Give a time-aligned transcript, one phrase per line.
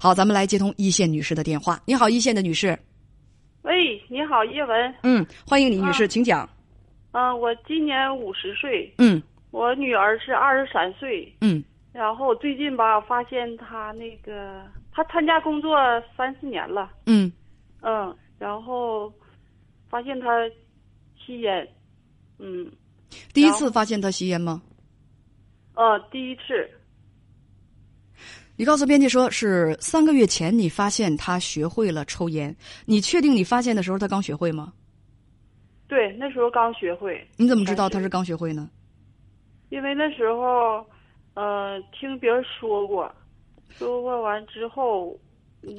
[0.00, 1.76] 好，咱们来接通一线女士的电话。
[1.84, 2.78] 你好，一线的女士。
[3.62, 4.94] 喂，你好，叶文。
[5.02, 6.48] 嗯，欢迎你，女士，啊请讲。
[7.10, 11.34] 嗯、我今年五十岁，嗯我女儿是二十三岁。
[11.40, 15.76] 嗯然后最近吧，发现她那个，她参加工作
[16.16, 17.32] 三四年了，嗯，
[17.80, 19.12] 嗯，然后
[19.90, 20.28] 发现她
[21.18, 21.68] 吸烟，
[22.38, 22.70] 嗯，
[23.34, 24.62] 第一次发现她吸烟吗？
[25.74, 26.70] 呃，第一次，
[28.58, 32.54] 你告诉编辑说是三个月前你发现他学会了抽烟，
[32.86, 34.72] 你确定你发现的时候他刚学会吗？
[35.86, 37.24] 对，那时候刚学会。
[37.36, 38.68] 你怎么知道他是刚学会呢？
[39.68, 40.84] 因为那时候，
[41.34, 43.14] 呃，听别人说过，
[43.70, 45.16] 说过完之后，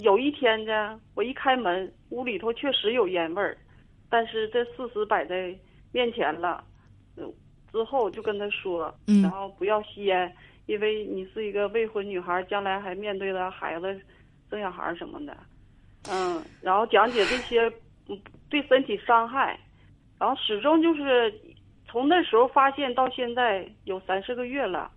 [0.02, 3.58] 有一天呢，我一开门，屋里头确实有烟味儿，
[4.10, 5.54] 但是这事实摆在
[5.92, 6.64] 面前了，
[7.18, 7.30] 嗯
[7.74, 10.34] 之后就跟他说，嗯然后不要吸烟，
[10.70, 14.00] 因为你是一个未婚女孩，将来还面对着孩子
[14.52, 15.36] 生小孩什么的，
[16.08, 17.68] 嗯，然后讲解这些
[18.08, 18.16] 嗯
[18.52, 19.60] 对身体伤害，
[20.20, 21.34] 然后始终就是
[21.88, 24.92] 从那时候发现到现在有三四个月了，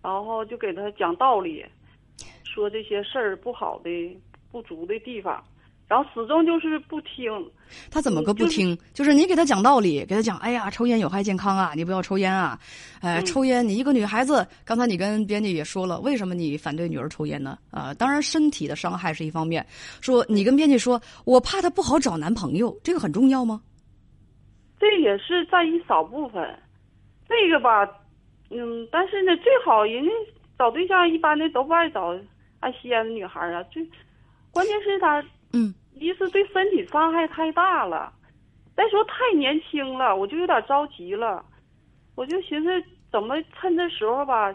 [0.00, 1.66] 然后就给他讲道理，
[2.44, 4.16] 说这些事儿不好的、
[4.52, 5.44] 不足的地方，
[5.88, 7.30] 然后始终就是不听。
[7.90, 8.78] 他怎么个不就是听？
[8.92, 12.58] 就是你给他讲道理，给他讲，哎呀，抽烟有害健康啊，你不要抽烟啊，
[13.00, 17.58] 哎，嗯抽烟，你一个女孩子，刚才你跟编辑也说了，为什么你反对女儿抽烟呢？
[17.70, 19.64] 啊、当然身体的伤害是一方面，
[20.00, 23.60] 说你跟编辑说，我怕她不好找男朋友，这个很重要吗？
[24.78, 26.42] 这也是占一少部分，
[27.28, 27.88] 这个吧，
[28.50, 30.10] 嗯，但是呢，最好人家
[30.58, 32.14] 找对象一般的都不爱找
[32.60, 33.82] 爱吸烟的女孩啊，最
[34.52, 35.22] 关键是他
[35.56, 35.74] 嗯。
[35.98, 38.12] 一是对身体伤害太大了，
[38.76, 41.42] 再说太年轻了，我就有点着急了，
[42.14, 42.68] 我就寻思
[43.10, 44.54] 怎么趁这时候吧，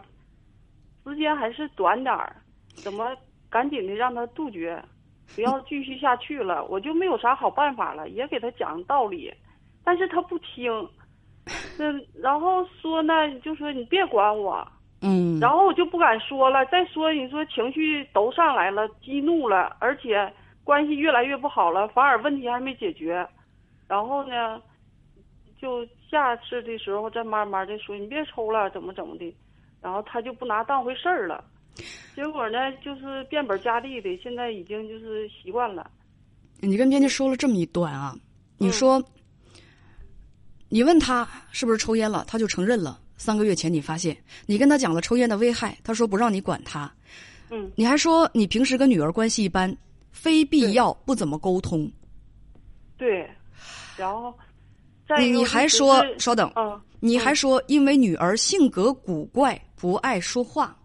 [1.03, 2.35] 时间还是短点儿，
[2.75, 3.17] 怎么
[3.49, 4.79] 赶紧的让他杜绝，
[5.35, 9.33] 不要继续下去了，我就没有啥好办法了，也给他讲道理，
[9.83, 10.71] 但是他不听，
[11.79, 14.63] 那然后说呢，就说你别管我，
[15.01, 16.63] 嗯，然后我就不敢说了。
[16.67, 20.31] 再说你说情绪都上来了，激怒了，而且
[20.63, 23.27] 关系越来越不好了，反而问题还没解决。
[23.87, 24.61] 然后呢，
[25.59, 29.35] 就下次的时候再慢慢的说，你别抽了，怎么怎么的。
[29.81, 31.43] 然后他就不拿当回事儿了。
[32.15, 35.89] 结果呢，就是变本加厉的，现在已经就是习惯了。
[36.59, 38.15] 你跟编辑说了这么一段啊，
[38.57, 39.03] 你嗯说，
[40.69, 42.99] 你问他是不是抽烟了，他就承认了。
[43.17, 46.91] 三个月前你发现，你跟他讲了抽烟的危害，他说不让你管他。
[47.49, 49.75] 嗯，你还说你平时跟女儿关系一般，
[50.11, 51.91] 非必要不怎么沟通。
[52.97, 53.29] 对。
[53.97, 54.33] 然后，
[55.07, 60.75] 再你你还说，稍等，嗯，你还说因为女儿性格古怪，不爱说话。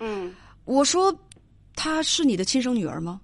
[0.00, 0.34] 嗯，
[0.64, 1.14] 我说，
[1.74, 3.20] 她是你的亲生女儿吗？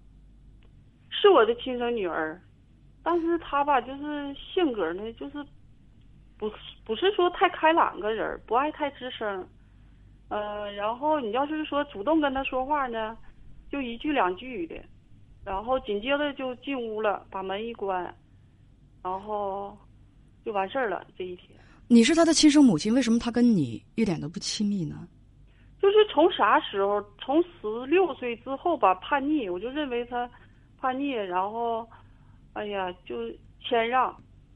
[1.11, 2.41] 是我的亲生女儿，
[3.03, 5.45] 但是她吧，就是性格呢，就是
[6.39, 6.51] 不
[6.85, 9.47] 不是说太开朗个人，不爱太吱声。
[10.29, 13.17] 呃，然后你要是说主动跟她说话呢，
[13.71, 14.77] 就一句两句的，
[15.45, 18.03] 然后紧接着就进屋了，把门一关，
[19.03, 19.77] 然后
[20.45, 21.07] 就完事儿了。
[21.17, 21.51] 这一天
[21.87, 25.09] 你是他的亲生母亲，为什么他跟你一点都不亲密呢？
[25.81, 27.03] 就是从啥时候？
[27.21, 30.29] 从十六岁之后吧，叛逆，我就认为他
[30.81, 31.89] 叛逆，然后，
[32.55, 33.15] 哎呀，就
[33.61, 34.15] 谦让。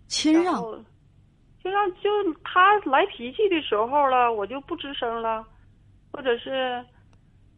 [0.08, 0.76] 谦让，然后
[1.62, 2.10] 就让就
[2.42, 5.46] 他来脾气的时候了，我就不吱声了，
[6.12, 6.84] 或者是，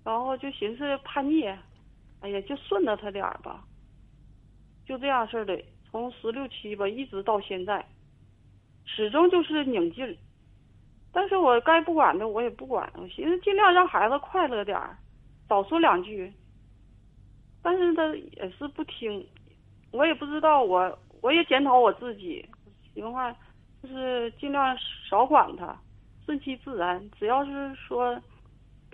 [0.05, 1.47] 然后就寻思叛逆，
[2.21, 3.65] 哎呀，就顺着他点儿吧，
[4.87, 5.59] 就这样式儿的，
[5.91, 7.85] 从十六七吧一直到现在，
[8.85, 10.17] 始终就是拧劲。
[11.13, 14.99] 但是我该不管的我也不管，我寻思尽量让孩子快乐点儿，
[15.49, 16.33] 少说两句。
[17.63, 19.27] 但是他也是不听，
[19.91, 22.45] 我也不知道我，我也检讨我自己，
[22.93, 23.35] 行话
[23.83, 24.77] 就是尽量
[25.09, 25.75] 少管他，
[26.27, 27.11] 顺其自然。
[27.19, 28.21] 只要是说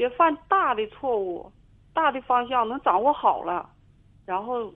[0.01, 1.53] 别犯大的错误，
[1.93, 3.69] 大的方向能掌握好了，
[4.25, 4.75] 然后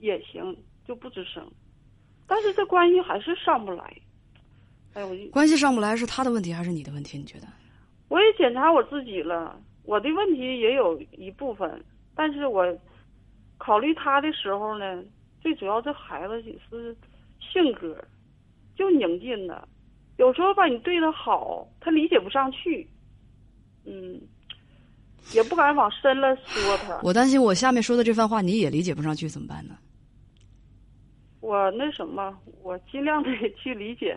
[0.00, 1.48] 也行，就不吱声。
[2.26, 3.96] 但是这关系还是上不来。
[4.94, 7.16] 哎，我关系上不来是他的问题还是你的问题？
[7.16, 7.46] 你觉得？
[8.08, 11.80] 我也检查我自己了，我的问题也有一部分，
[12.16, 12.66] 但是我
[13.58, 15.04] 考虑他的时候呢，
[15.40, 16.96] 最主要这孩子也是
[17.38, 17.96] 性格
[18.74, 19.68] 就拧劲了，
[20.16, 22.88] 有时候吧你对他好，他理解不上去，
[23.84, 24.20] 嗯，
[25.32, 26.98] 也不敢往深了说他。
[27.02, 29.76] 我担心我下面说的这番话你也理解不上去，怎么办呢？
[31.40, 33.28] 我那什么，我尽量的
[33.60, 34.16] 去理解，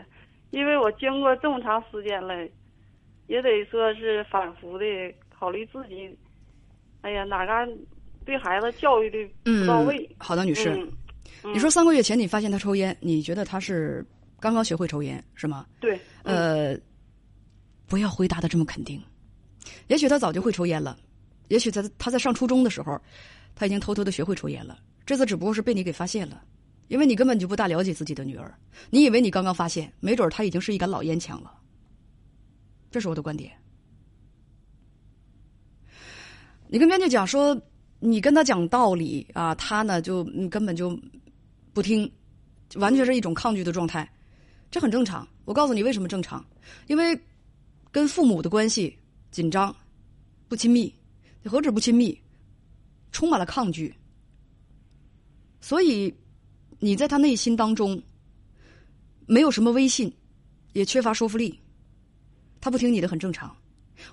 [0.52, 2.34] 因为我经过这么长时间了，
[3.28, 4.86] 也得说是反复的
[5.30, 6.16] 考虑自己，
[7.02, 7.68] 哎呀哪嘎
[8.26, 10.08] 对孩子教育的不到位。
[10.20, 10.70] 好的，女士，
[11.44, 14.06] 嗯，你说三个月前你发现他抽烟，你觉得他是
[14.40, 15.66] 刚刚学会抽烟是吗？
[15.80, 16.78] 对，呃，
[17.88, 19.02] 不要回答的这么肯定，
[19.88, 20.98] 也许他早就会抽烟了，
[21.48, 23.00] 也许在他在上初中的时候，
[23.56, 26.44] 他已经偷偷的学会抽烟了，这次只不过是被你给发现了。
[26.88, 28.54] 因为你根本就不大了解自己的女儿，
[28.92, 31.52] 你以为你刚刚发现，没准他已经是一杆老烟枪了。
[32.92, 33.52] 这是我的观点。
[36.68, 37.60] 你跟编辑讲说，
[38.00, 40.96] 你跟他讲道理啊，他呢就你根本就
[41.74, 42.12] 不听，
[42.76, 44.08] 完全是一种抗拒的状态，
[44.70, 45.28] 这很正常。
[45.46, 46.46] 我告诉你为什么正常，
[46.86, 47.20] 因为
[47.92, 48.96] 跟父母的关系
[49.36, 49.76] 紧张、
[50.48, 50.96] 不亲密，
[51.44, 52.18] 你何止不亲密，
[53.12, 53.94] 充满了抗拒，
[55.60, 56.16] 所以。
[56.78, 58.00] 你在他内心当中
[59.26, 60.14] 没有什么威信，
[60.74, 61.58] 也缺乏说服力，
[62.60, 63.56] 他不听你的很正常。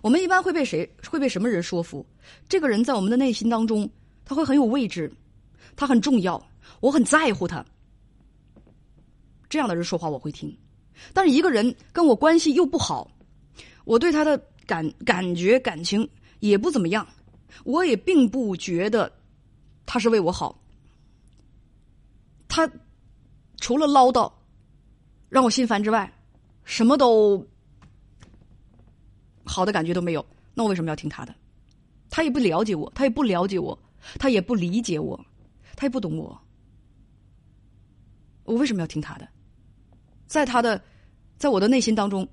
[0.00, 2.06] 我们一般会被谁会被什么人说服？
[2.48, 3.90] 这个人在我们的内心当中，
[4.24, 5.12] 他会很有位置，
[5.74, 6.40] 他很重要，
[6.80, 7.66] 我很在乎他。
[9.50, 10.56] 这样的人说话我会听，
[11.12, 13.10] 但是一个人跟我关系又不好，
[13.84, 16.08] 我对他的感感觉感情
[16.40, 17.06] 也不怎么样，
[17.64, 19.12] 我也并不觉得
[19.86, 20.58] 他是为我好。
[22.48, 22.70] 他
[23.60, 24.30] 除了唠叨
[25.28, 26.12] 让我心烦之外，
[26.64, 27.46] 什么都
[29.44, 30.24] 好的感觉都没有。
[30.54, 31.34] 那我为什么要听他的？
[32.10, 33.78] 他也不了解我，他也不了解我，
[34.18, 35.18] 他也不理解我，
[35.74, 36.38] 他也不懂我。
[38.44, 39.26] 我为什么要听他的？
[40.26, 40.82] 在他的，
[41.38, 42.28] 在我的内心当中，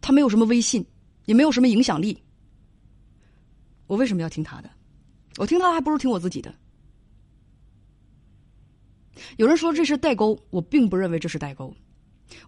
[0.00, 0.84] 他没有什么威信，
[1.26, 2.20] 也没有什么影响力。
[3.86, 4.70] 我为什么要听他的？
[5.36, 6.54] 我听他还不如听我自己的。
[9.36, 11.74] 有人说这是代沟，我并不认为这是代沟，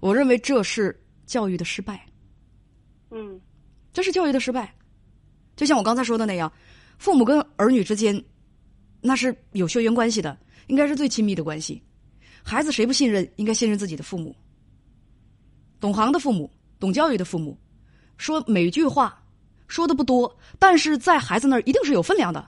[0.01, 2.07] 我认为这是教育的失败。
[3.11, 3.41] 嗯，
[3.93, 4.75] 这是教育的失败。
[5.55, 6.51] 就像我刚才说的那样，
[6.99, 8.23] 父母跟儿女之间
[9.01, 10.39] 那是有血缘关系的，
[10.69, 11.83] 应该是最亲密的关系。
[12.43, 13.31] 孩子谁不信任？
[13.37, 14.35] 应该信任自己的父母。
[15.79, 16.51] 懂行的父母，
[16.83, 17.57] 懂教育的父母，
[18.19, 19.23] 说每句话
[19.69, 22.45] 说的不多，但是在孩子那儿一定是有分量的。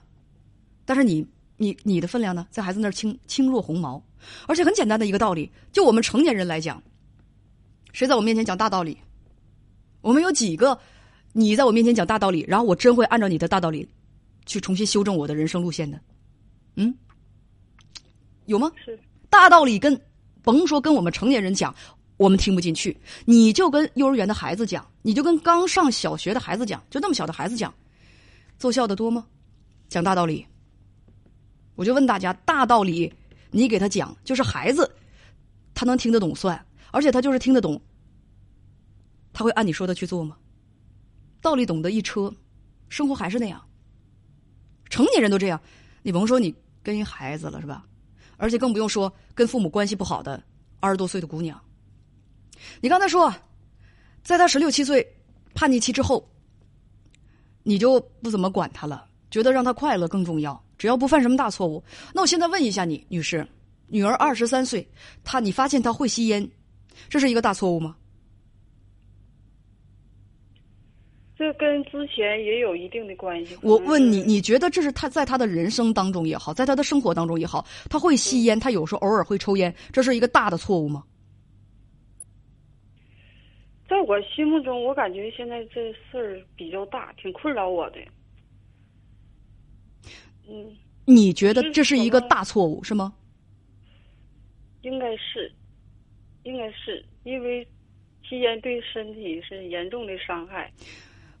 [0.83, 1.25] 但是你。
[1.57, 4.03] 你你的分量呢，在孩子那儿轻轻若鸿毛，
[4.45, 6.83] 而且很简单的一个道理，就我们成年人来讲，
[7.93, 8.97] 谁在我面前讲大道理？
[10.01, 10.77] 我们有几个？
[11.31, 13.87] 你在我面前讲大道理，然后我真会按照你的大道理
[14.45, 15.97] 去重新修正我的人生路线的？
[16.75, 16.93] 嗯，
[18.47, 18.69] 有吗？
[18.83, 18.99] 是
[19.29, 19.97] 大道理跟
[20.41, 21.73] 甭说跟我们成年人讲，
[22.17, 22.95] 我们听不进去。
[23.25, 27.73] 你就跟幼儿园的孩子讲，你就跟刚上小学的孩子讲，就那么小的孩子讲，
[28.57, 29.25] 奏效的多吗？
[29.89, 30.45] 讲大道理。
[31.75, 33.13] 我就问大家，大道理
[33.51, 34.89] 你给他讲，就是孩子
[35.73, 37.81] 他能听得懂算，而且他就是听得懂，
[39.33, 40.37] 他会按你说的去做吗？
[41.41, 42.33] 道理懂得一车，
[42.87, 43.61] 生活还是那样。
[44.89, 45.61] 成年人都这样，
[46.01, 47.85] 你甭说你跟一孩子了是吧？
[48.37, 50.41] 而且更不用说跟父母关系不好的
[50.79, 51.61] 二十多岁的姑娘。
[52.81, 53.33] 你刚才说，
[54.23, 55.05] 在他十六七岁
[55.53, 56.27] 叛逆期之后，
[57.63, 60.61] 你就不怎么管他了，觉得让他快乐更重要。
[60.77, 61.81] 只要不犯什么大错误，
[62.13, 63.47] 那我现在问一下你，女士，
[63.87, 64.85] 女儿二十三岁，
[65.23, 66.45] 她你发现她会吸烟，
[67.07, 67.95] 这是一个大错误吗？
[71.37, 73.57] 这跟之前也有一定的关系。
[73.61, 81.03] 我问你，你觉得这是他在他的人生当中也好，在他的生活当中也好，他会吸烟，他有时候偶尔会抽烟，这是一个大的错误吗？
[84.05, 87.99] 在我心目中，我感觉现在这事儿比较大，挺困扰我的。
[90.47, 93.13] 嗯，你觉得这是一个大错误是吗？
[94.83, 95.51] 应该是，
[96.43, 97.67] 应该是因为
[98.23, 100.71] 吸烟对身体是严重的伤害。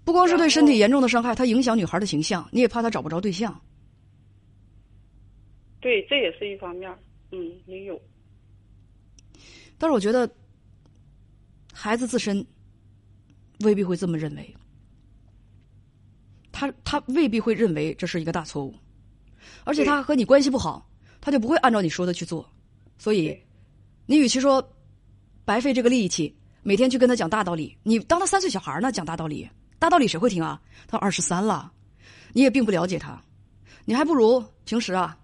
[0.03, 3.59] 不光是对身体严重的伤害，它影响女孩的形象，你也怕她找不着对象。
[5.79, 6.91] 对，这也是一方面。
[7.31, 8.01] 嗯，也有。
[9.77, 10.27] 但是我觉得，
[11.71, 12.43] 孩子自身
[13.59, 14.55] 未必会这么认为，
[16.51, 18.73] 他他未必会认为这是一个大错误。
[19.63, 20.89] 而且他和你关系不好，
[21.21, 22.49] 他就不会按照你说的去做，
[22.97, 23.37] 所以，
[24.05, 24.67] 你与其说
[25.43, 29.47] 白费这个力气，每天去跟他讲大道理，你当他三岁小孩呢，讲大道理，
[29.77, 30.59] 大道理谁会听啊？
[30.87, 31.71] 他二十三了，
[32.33, 33.21] 你也并不了解他，
[33.85, 35.17] 你还不如平时啊，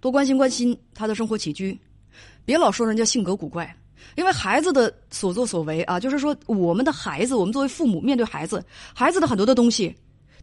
[0.00, 1.78] 多关心关心他的生活起居，
[2.44, 3.76] 别老说人家性格古怪，
[4.16, 9.94] 因为孩子的所作所为啊，就是说我们的孩子，我们作为父母面对孩子，孩子的很多的东西。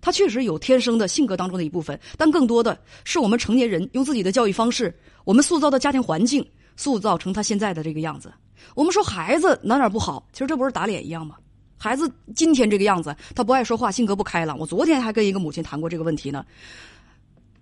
[0.04, 4.92] 他确实有天生的性格当中的一部分，但更多的是我们成年人用自己的教育方式，
[5.26, 6.44] 我们塑造的家庭环境，
[6.76, 8.34] 塑造成他现在的这个样子。
[8.74, 11.36] 我们说孩子哪哪不好，其实这不是打脸一样吗？
[11.78, 14.58] 孩子今天这个样子，他不爱说话，性格不开朗。
[14.58, 16.44] 我昨天还跟一个母亲谈过这个问题呢。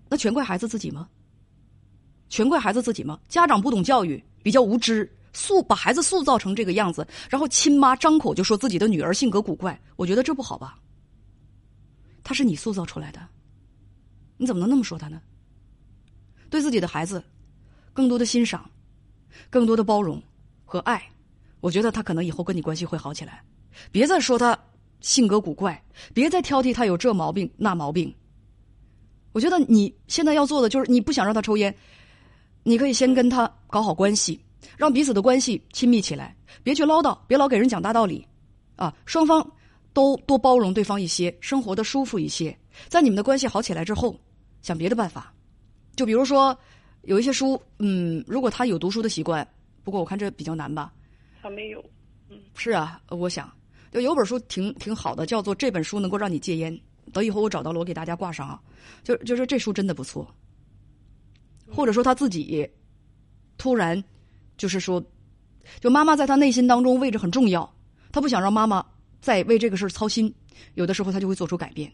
[0.07, 1.09] 那全怪孩子自己吗？
[2.29, 3.19] 全怪孩子自己吗？
[3.27, 10.77] 家长不懂教育，比较无知，塑把孩子塑造成这个样子，然后亲妈张口就说自己的女儿性格古怪，我觉得这不好吧？
[12.23, 13.25] 他是你塑造出来的，
[14.37, 15.21] 你怎么能那么说他呢？
[16.49, 17.23] 对自己的孩子，
[17.93, 18.69] 更多的欣赏，
[19.49, 20.21] 更多的包容
[20.65, 21.01] 和爱，
[21.59, 23.43] 我觉得他可能以后跟你关系会好起来。
[23.91, 24.57] 别再说他
[24.99, 25.81] 性格古怪，
[26.13, 28.13] 别再挑剔他有这毛病那毛病。
[29.31, 31.73] 我觉得你现在要做的就是，你不想让他抽烟，
[32.63, 34.39] 你可以先跟他搞好关系，
[34.79, 36.33] 让彼此的关系亲密起来，
[36.63, 38.25] 别去唠叨，别老给人讲大道理，
[38.77, 39.45] 啊，双方
[39.91, 42.57] 都多包容对方一些，生活的舒服一些。
[42.87, 44.17] 在你们的关系好起来之后，
[44.61, 45.33] 想别的办法，
[45.97, 46.57] 就比如说
[47.01, 49.45] 有一些书，嗯，如果他有读书的习惯，
[49.83, 50.93] 不过我看这比较难吧。
[51.41, 51.83] 他没有，
[52.29, 53.51] 嗯是啊，我想
[53.91, 56.73] 就有本书挺挺好的，叫做《这本书能够让你戒烟》。
[57.11, 58.61] 等以后我找到了，我给大家挂上啊。
[59.03, 60.25] 就就是这书真的不错，
[61.69, 62.65] 或者说他自己
[63.57, 64.01] 突然
[64.59, 65.03] 就是说，
[65.79, 67.67] 就妈妈在他内心当中位置很重要，
[68.11, 68.85] 他不想让妈妈
[69.21, 70.31] 再为这个事儿操心，
[70.75, 71.91] 有的时候他就会做出改变。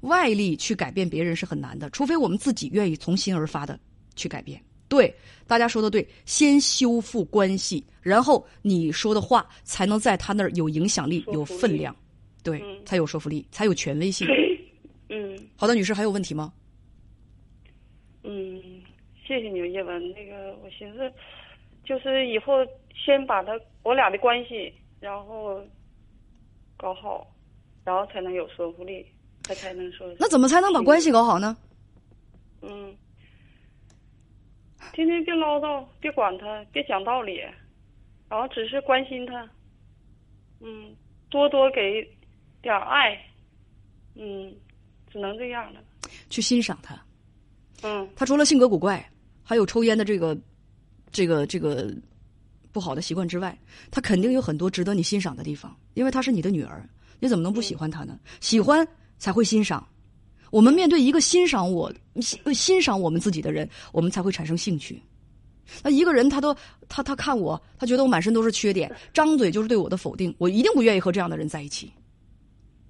[0.00, 3.78] 外力去改变别人是很难的，除非我们自己愿意从心而发的
[4.16, 4.60] 去改变。
[4.88, 5.14] 对，
[5.46, 11.94] 大家说的对，先修复关系，然后你说的话才能在他那儿有影响力、有分量，
[12.42, 14.26] 对，才有说服力，才有权威性。
[15.08, 16.52] 嗯好的，女士还有问题吗？
[18.24, 18.60] 嗯，
[19.24, 20.02] 谢谢你们叶文。
[20.12, 21.12] 那个，我寻思，
[21.84, 22.54] 就是以后
[22.94, 25.60] 先把他我俩的关系，然后
[26.76, 27.26] 搞好，
[27.84, 29.06] 然后才能有说服力，
[29.42, 30.06] 他才能说。
[30.18, 31.56] 那怎么才能把关系搞好呢？
[32.62, 32.94] 嗯，
[34.92, 37.38] 天天别唠叨，别管他，别讲道理，
[38.28, 39.48] 然后只是关心他。
[40.60, 40.94] 嗯，
[41.30, 42.06] 多多给
[42.60, 43.18] 点爱。
[44.14, 44.54] 嗯，
[45.10, 45.80] 只能这样了。
[46.28, 46.94] 去欣赏他。
[47.82, 49.02] 嗯他除了性格古怪，
[49.42, 50.36] 还有抽烟的这个、
[51.12, 51.94] 这个、这个
[52.72, 53.58] 不好的习惯之外，
[53.90, 55.76] 他肯定有很多值得你欣赏的地方。
[55.94, 56.88] 因为她是你的女儿，
[57.18, 58.18] 你怎么能不喜欢她呢？
[58.40, 58.86] 喜欢
[59.18, 59.86] 才会欣赏。
[60.50, 65.00] 我们面对一个欣赏我、欣欣赏我们自己的人，我们才会产生兴趣。
[65.82, 66.52] 那一个人，他都
[66.88, 71.92] 他他看我，他觉得我满身都是缺点，张嘴就是对我的否定，我一定不愿意和这样的人在一起。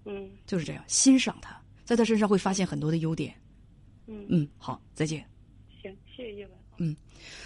[0.06, 3.34] 嗯就是这样，欣赏他，在他身上会发现很多的优点。
[4.06, 5.22] 嗯，嗯，好，再见。
[5.82, 6.46] 行，谢谢叶
[6.78, 6.96] 文。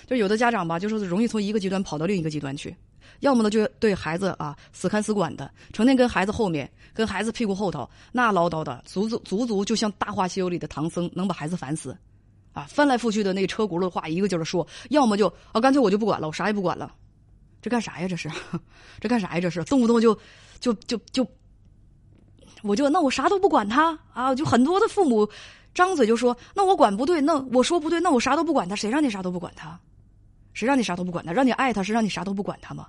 [0.06, 2.74] 就有的家长吧，就是容易从一个极端跑到另一个极端去，
[3.20, 11.96] 要么呢就对孩子啊死看死管的，成天跟孩子后面，跟孩子屁股后头那唠叨的，足足足足就像《大话西游》里的唐僧，能把孩子烦死，
[12.52, 16.92] 啊，翻来覆去的那车轱辘话一个劲儿的说，要么就啊干脆我就不管了，我啥也不管了，
[17.62, 18.08] 这干啥呀？
[18.08, 18.30] 这是，
[19.00, 19.40] 这干啥呀？
[19.40, 20.14] 这是动不动就
[20.60, 21.26] 就就就，
[22.62, 25.28] 我就那我啥都不管他啊，就很多的父母。
[25.74, 29.78] 张嘴就说：“那我管不对，那我说不对，那我啥都不管他，谁让你啥都不管他？
[30.52, 31.32] 谁让你啥都不管他？
[31.32, 32.86] 让你爱他是让你啥都不管他吗？